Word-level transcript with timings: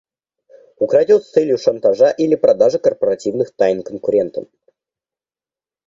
Украдет 0.79 1.21
с 1.23 1.29
целью 1.29 1.59
шантажа 1.59 2.09
или 2.09 2.33
продажи 2.33 2.79
корпоративных 2.79 3.51
тайн 3.55 3.83
конкурентам 3.83 4.47